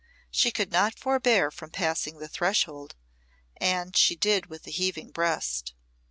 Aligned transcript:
She 0.31 0.49
could 0.49 0.71
not 0.71 0.97
forbear 0.97 1.51
from 1.51 1.69
passing 1.69 2.17
the 2.17 2.27
threshold, 2.27 2.95
and 3.57 3.95
she 3.95 4.15
did 4.15 4.47
with 4.47 4.65
heaving 4.65 5.11
breast. 5.11 5.75